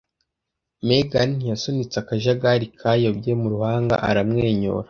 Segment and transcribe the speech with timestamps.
[0.87, 4.79] Megan yasunitse akajagari kayobye mu ruhanga aramwenyura.